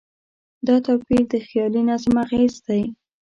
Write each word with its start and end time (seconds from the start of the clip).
دا 0.67 0.75
توپیر 0.85 1.21
د 1.31 1.33
خیالي 1.47 1.81
نظم 1.89 2.15
اغېز 2.25 2.55
دی. 2.65 2.83